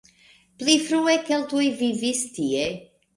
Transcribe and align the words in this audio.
Pli 0.61 0.77
frue 0.85 1.17
keltoj 1.27 1.65
vivis 1.83 2.23
tie. 2.39 2.65